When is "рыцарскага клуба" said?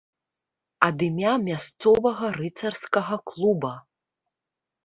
2.39-3.73